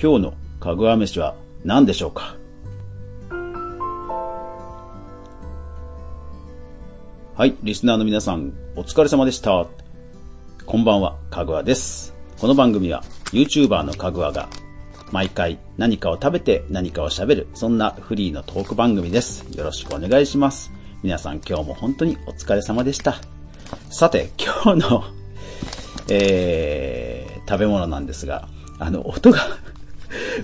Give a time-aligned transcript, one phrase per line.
[0.00, 2.36] 今日のかぐわ飯は何でしょうか？
[7.34, 9.66] はい、リスナーの皆さん、お疲れ様でした。
[10.64, 12.14] こんばんは、かぐわです。
[12.38, 13.02] この番組は
[13.32, 14.48] YouTuber のかぐわが
[15.10, 19.44] 毎回何かを食べて何かを喋る、そんなフリーのトーク番組です。
[19.56, 20.70] よろしくお願いします。
[21.02, 23.16] 皆さん今日も本当にお疲れ様でした。
[23.90, 25.02] さて、今日の、
[26.08, 29.40] えー、食べ物なんですが、あの、音が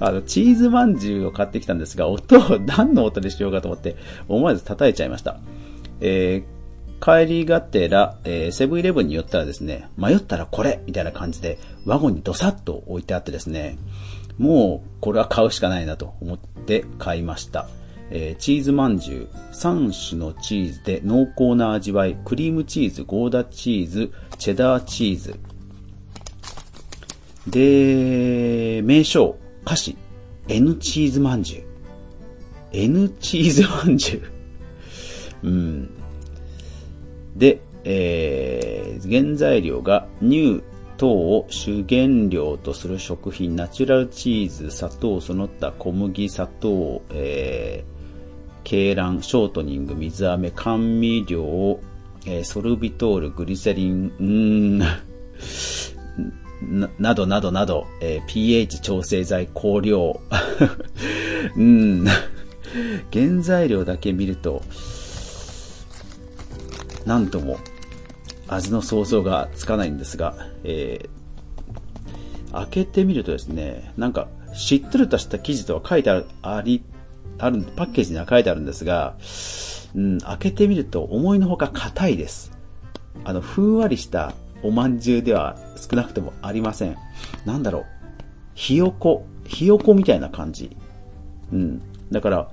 [0.00, 3.96] あの、チーズまんじゅうを買ってきたんですが、音を 何の音でしようかと思って、
[4.28, 5.38] 思わず叩いちゃいました。
[6.00, 6.62] えー
[7.02, 13.76] 帰りがてら、えー、セブンイレブンに寄ったらですね、迷ったらこれみたいな感じで、ワゴンにドサッと置いてあってですね、
[14.38, 17.68] もう、これは買うしかないなと思って買いました。
[18.10, 25.40] えー、チーズまんじゅう、3種のチーズで濃厚な味わい、クリームチーズ、ゴーダチーズ、チェダーチーズ。
[27.48, 29.96] で、名称、歌詞、
[30.48, 31.64] N チーズまんじゅう。
[32.72, 34.22] N チーズまんじゅ
[35.42, 35.48] う。
[35.48, 35.90] うん。
[37.36, 40.62] で、えー、原材料が乳
[40.96, 47.92] 等を主原料とする食品、ナチュラルチーズ、砂糖、その他小麦、砂糖、えー、
[48.64, 51.80] 鶏卵、ショートニング、水飴、甘味料、
[52.26, 54.82] えー、ソルビトール、グリセリン、うん
[56.68, 60.20] ななどなどなど、えー、pH 調整剤、香料、
[61.56, 62.04] うん、
[63.12, 64.62] 原材料だけ見ると、
[67.04, 67.58] なんとも
[68.48, 76.84] 味の想像がつかないんですが、えー、開けてみるとですね、なんかしっとりとした生地とは書いてある、あり、
[77.38, 79.16] ある、パッケージには書いてあるんですが、
[79.94, 82.52] うん、開けてみると思いのほか硬いです。
[83.24, 86.96] あの、ふんわりしたおまんじゅうでは少なくともありません。
[87.44, 87.86] なんだろう。
[88.54, 90.76] ひよこ、ひよこみたいな感じ。
[91.52, 91.82] うん。
[92.10, 92.50] だから、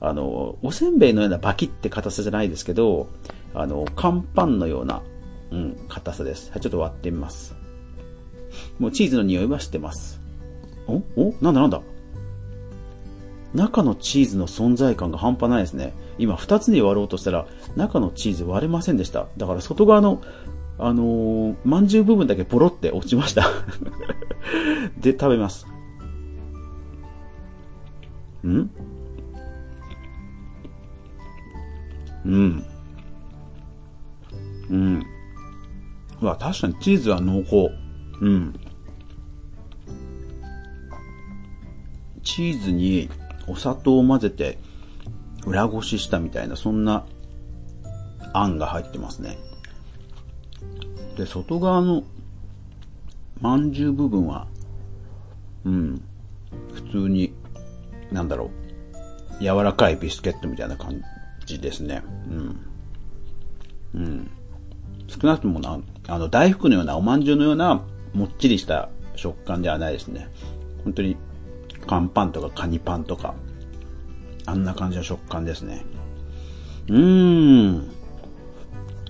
[0.00, 3.08] あの、おせんべいのようなバキって硬さじゃないですけど、
[3.54, 5.02] あの、乾パンのような、
[5.50, 6.50] うん、硬さです。
[6.50, 7.54] はい、ちょっと割ってみます。
[8.78, 10.20] もうチーズの匂いはしてます。
[10.86, 11.02] お？
[11.16, 11.34] お？
[11.40, 11.80] なんだなんだ
[13.54, 15.92] 中のチーズの存在感が半端ないですね。
[16.18, 17.46] 今二つに割ろうとしたら、
[17.76, 19.26] 中のチーズ割れませんでした。
[19.36, 20.22] だから外側の、
[20.82, 23.46] あのー、まんじゅう部分だけポロって落ちました
[24.98, 25.66] で、食べます。
[28.46, 28.70] ん？
[32.24, 32.64] うん。
[34.70, 35.04] うん。
[36.22, 37.70] うわ、確かにチーズは濃厚。
[38.20, 38.54] うん。
[42.22, 43.10] チーズに
[43.46, 44.58] お砂糖を混ぜて
[45.46, 47.04] 裏ごししたみたいな、そんな
[48.32, 49.38] あんが入ってますね。
[51.20, 52.02] で、外側の
[53.42, 54.46] まんじゅう部分は、
[55.66, 56.02] うん、
[56.72, 57.34] 普通に、
[58.10, 58.50] なんだろ
[59.38, 61.02] う、柔らかいビスケットみたいな感
[61.44, 62.02] じですね。
[62.30, 62.60] うん。
[63.94, 64.30] うん。
[65.08, 65.78] 少なくともな、
[66.08, 67.82] あの、大福のような、おまんじゅうのような、
[68.14, 70.26] もっちりした食感ではないですね。
[70.84, 71.18] 本当に、
[71.86, 73.34] 乾パンとかカニパンとか、
[74.46, 75.84] あんな感じの食感ですね。
[76.88, 77.90] うーん。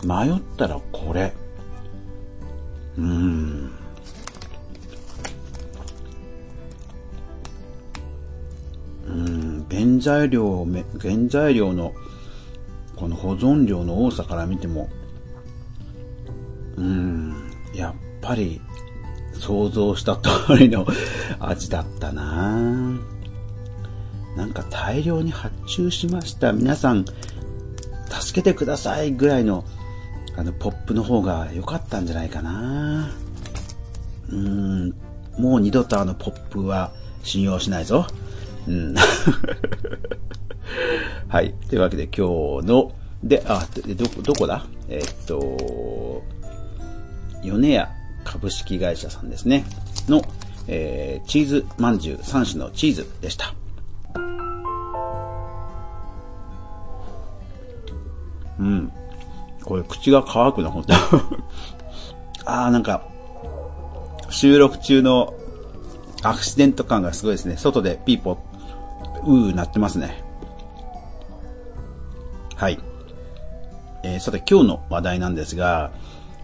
[0.05, 1.33] 迷ったらこれ。
[2.99, 3.71] うん。
[9.07, 11.93] うん、原材料め、原材料の、
[12.97, 14.89] この保存量の多さから見ても、
[16.77, 18.61] うん、やっぱり
[19.35, 20.87] 想像した通りの
[21.39, 22.99] 味だったな
[24.37, 26.53] なんか大量に発注しました。
[26.53, 27.05] 皆さん、
[28.09, 29.65] 助けてくださいぐらいの、
[30.37, 33.11] あの、ポップの方が良かったんじゃないかな
[34.31, 34.91] うん、
[35.39, 36.93] もう二度とあのポップは
[37.23, 38.07] 信用しないぞ。
[38.69, 38.95] うん。
[41.29, 41.53] はい。
[41.69, 42.93] というわけで今日の、
[43.23, 44.65] で、あ、で、ど、どこだ？
[44.89, 46.23] えー、っと、
[47.43, 47.91] 米屋
[48.25, 49.65] 株式会社さんですね。
[50.09, 50.23] の、
[50.69, 53.55] えー、チーズまんじゅう3種のチーズでした。
[58.59, 58.93] うん。
[59.71, 60.93] これ口が乾くな、ほんと。
[62.45, 63.05] あーなんか、
[64.29, 65.33] 収録中の
[66.25, 67.57] アクシデント感がすごいですね。
[67.57, 68.37] 外でピーポー、
[69.27, 70.25] うーなってますね。
[72.57, 72.81] はい。
[74.03, 75.93] えー、さて今日の話題なんですが、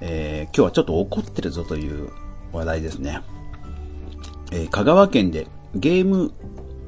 [0.01, 2.11] えー、今日はちょっと怒ってるぞという
[2.53, 3.23] 話題ですね。
[4.53, 6.31] えー、香川県でゲーム、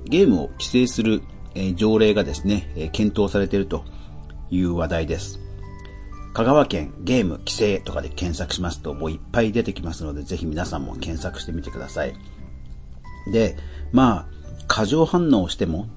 [0.05, 1.21] ゲームを規制する、
[1.57, 3.85] えー、条例がですね、え検討されていると
[4.53, 5.48] いう話題です。
[6.39, 12.15] 香川県ゲーム規制とかで検索しますともういっぱい出てきますので、ぜひ皆さんも検索してみてください。
[13.33, 13.57] で、
[13.91, 14.27] まあ、
[14.69, 15.89] 過剰反応をしても、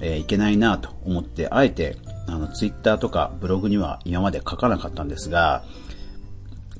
[0.00, 5.66] えー、いけないなと思って、あえて、あの、ツイッターとかブログには今まで書かなかったんですが、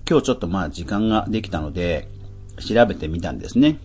[0.08, 2.08] 今日ちょっとまあ時間ができたので、
[2.58, 3.80] 調べてみたんですね。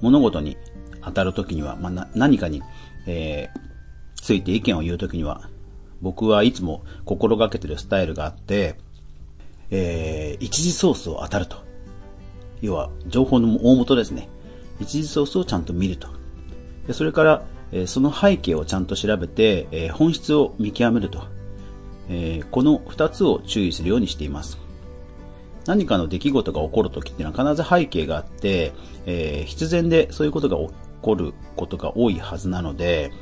[0.00, 0.56] 物事に
[1.02, 2.62] 当たるときには、まあ、何かに、
[3.08, 3.60] えー、
[4.22, 5.49] ついて意見を言うときには、
[6.00, 8.76] 僕はいつも心がけてるスタイルがあって、
[9.70, 11.56] えー、一時ソースを当たると。
[12.60, 14.28] 要は、情報の大元ですね。
[14.80, 16.08] 一時ソースをちゃんと見ると。
[16.86, 17.42] でそれから、
[17.72, 21.24] えー、その背景をちゃんと調べて、えー、本質を見極めると。
[22.08, 24.58] えー、この二つを注意するようにしています。
[25.66, 28.72] 何かの出来事が起こるときっていうのは必ず背景があって、
[29.06, 33.12] えー、必然でそういうことが起こることが多いはずなので、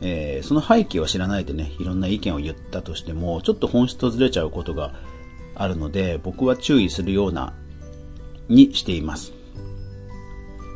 [0.00, 4.92] えー、その背景を知らないでね、いろんな意見を言ったとしても、ちょっと本質とずれちゃうことが
[5.54, 7.54] あるので、僕は注意するような、
[8.48, 9.32] にしています。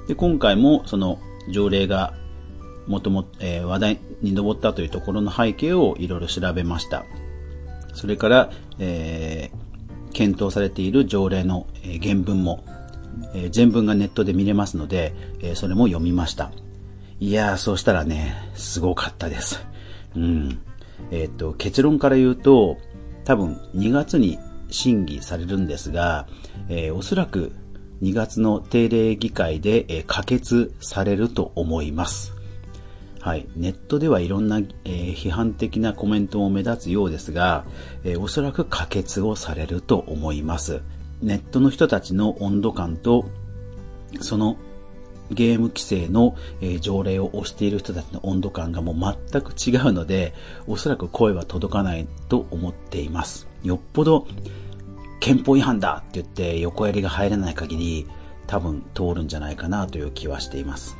[0.08, 1.20] で、今回もその
[1.50, 2.14] 条例が
[2.86, 7.04] もとも、えー、話題に上ったというところの背景をいろいろ調べました。
[7.94, 11.66] それから、えー、検討されている条例の、
[12.02, 12.64] 原文も、
[13.34, 16.50] えー、全文がネットで見れますので、えー、それも読みました。
[17.20, 19.62] いやー、そうしたらね、すごかったです。
[20.16, 20.62] うん。
[21.10, 22.78] えっ、と、結論から言うと、
[23.24, 24.38] 多分2月に
[24.70, 26.26] 審議されるんですが、
[26.70, 27.52] えー、おそらく
[28.00, 32.32] 2月の定例議会で、えー、可決されると思います。
[33.20, 33.46] はい。
[33.54, 37.66] ネットではいろんな、えー、批判的なコメントも目立つようですが、
[38.02, 40.80] え、おそらく可決をされると思います。
[41.20, 43.26] ネットの人たちの温度感と、
[44.22, 44.56] その
[45.30, 50.34] ゲーム規制の、えー、条例を推している人たちの温度感がもう全く違うので、
[50.66, 53.48] おそらく声は届かないと思っています。
[53.62, 54.26] よっぽど
[55.20, 58.06] 憲法違反だって言って横やりが入らない限り、
[58.46, 60.96] 多分通るんじゃないかなという気はしています。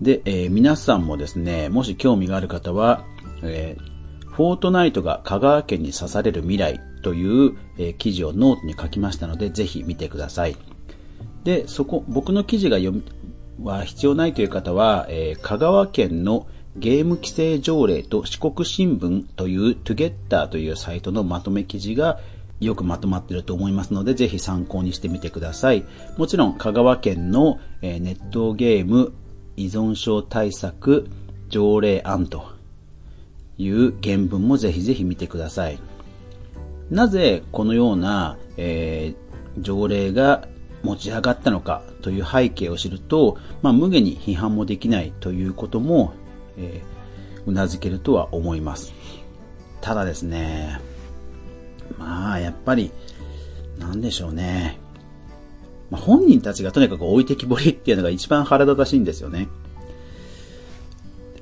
[0.00, 3.04] で、えー、皆さんもですね、もし興味がある方は、
[3.42, 3.97] えー、
[4.38, 10.54] フォートナイトが香川県に刺される未来という、え、記事をノートに書きましたので、ぜひ見てください。
[11.42, 13.02] で、そこ、僕の記事が読み、
[13.64, 16.46] は必要ないという方は、えー、香川県の
[16.76, 22.20] ゲーム規制条例と四国新聞という Togetter というサイトのまとめ記事が
[22.60, 25.84] よくまとまっていると思いますので、ぜひ参考にしてみてください。
[26.16, 29.12] もちろん、香川県の、えー、ネットゲーム
[29.56, 31.10] 依存症対策
[31.48, 32.56] 条例案と
[33.58, 35.78] いう原文もぜひぜひ見てください。
[36.90, 40.48] なぜこのような、えー、条例が
[40.82, 46.14] 持ち上がったのかという背景を知ると、まあ、無下に批判もできないということも、
[46.56, 48.94] えー、うなずけるとは思います。
[49.80, 50.80] ただですね、
[51.98, 52.90] まあ、やっぱり、
[53.78, 54.78] なんでしょうね。
[55.90, 59.48] まあ、本人たちがとにかく置いてきぼりっていうのが一番腹立たしいんですよね。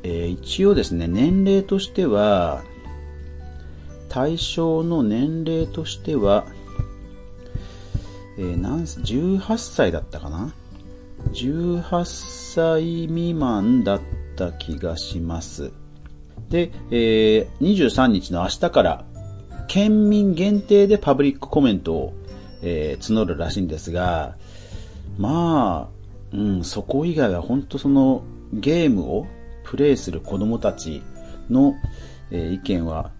[0.08, 2.62] えー、一応ですね、年齢としては、
[4.08, 6.46] 対象の年齢としては、
[8.38, 10.52] えー、何、18歳だったかな
[11.32, 14.00] ?18 歳未満だっ
[14.36, 15.72] た気がします。
[16.50, 19.04] で、えー、23日の明日から、
[19.66, 22.14] 県民限定でパブリックコメントを、
[22.62, 24.36] えー、募るらしいんですが、
[25.18, 28.22] まあ、うん、そこ以外は本当その
[28.52, 29.26] ゲームを
[29.66, 31.02] プレイする子供たち
[31.50, 31.74] の、
[32.30, 33.10] え、意見は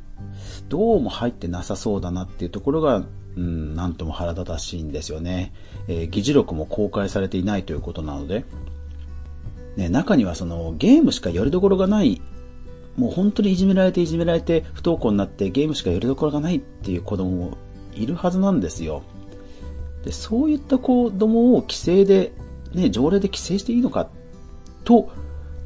[0.69, 3.05] どうも入ってなさそうだなっていうところが、
[3.37, 5.53] うん、なんとも腹立たしいんですよね。
[5.89, 8.45] えー、議事録も公開されていないということなので、
[9.77, 12.23] ね、中にはそのゲームしかよりどころがない、
[12.97, 17.59] もう本当にいじめられていじめられて不登校になってゲームしかよりどころがないっていう子供も
[17.93, 19.03] いるはずなんですよ。
[20.05, 22.33] で、そういった子供を規制で、
[22.73, 24.09] ね、条例で規制していいのか
[24.85, 25.11] と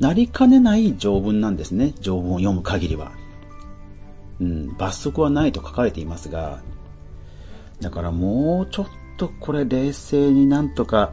[0.00, 1.92] なりかねない条文なんですね。
[2.00, 3.12] 条文を読む限りは。
[4.40, 6.62] うん、罰則はないと書かれていますが、
[7.80, 8.87] だからもうちょっ
[9.19, 11.12] とこれ冷静になんとか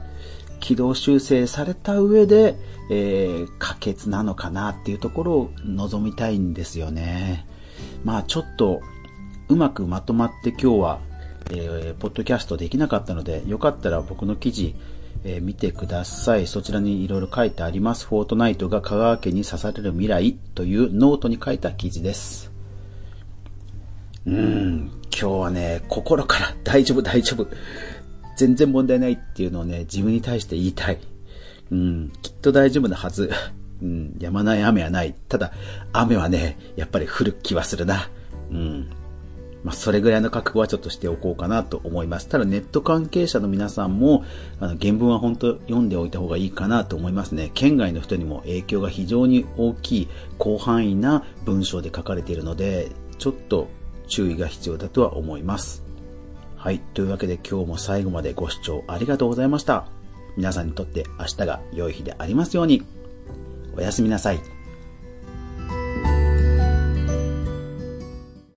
[0.61, 2.55] 軌道修正された上で、
[2.89, 7.45] えー、可決なのかなっていうところを望みたいんですよね。
[8.05, 8.81] まあちょっと
[9.49, 10.99] うまくまとまって今日は、
[11.51, 14.75] えー、ポッドキャストできなかったので、よかったら僕の記事、
[15.23, 16.47] えー、見てください。
[16.47, 18.05] そちらにいろいろ書いてあります。
[18.05, 22.51] フォートナイトが香川県に刺される未来というノートに書いた記事です。
[24.25, 27.47] うん、今日はね、心から 大丈夫大丈夫。
[28.35, 30.99] 全然問題ないっていうのをね、自分に対して言いたい。
[31.71, 33.31] うん、きっと大丈夫なはず。
[33.81, 35.15] うん、止まない雨はない。
[35.27, 35.51] ただ、
[35.93, 38.09] 雨はね、やっぱり降る気はするな。
[38.51, 38.89] うん。
[39.67, 42.29] まあ、それぐらいの覚悟はちょっとしておこうかなと思います。
[42.29, 44.23] ただネット関係者の皆さんも、
[44.61, 47.51] あの原文は本当読んでおいた方がいいかなと思いますね。
[47.53, 50.07] 県外の人にも影響が非常に大きい
[50.41, 53.67] 広範囲な文章で書かれているので、ちょっと
[54.07, 55.83] 注意が必要だとは思います。
[56.55, 56.79] はい。
[56.93, 59.85] というわけで今日も最後までご視聴ありがとうございました。
[60.37, 62.83] 皆さんにとって明日が良い日でありますように。
[63.75, 64.56] おやすみなさい。